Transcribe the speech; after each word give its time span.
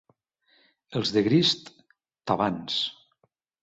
Els 1.01 1.13
de 1.19 1.23
Grist, 1.29 1.71
tavans. 2.33 2.83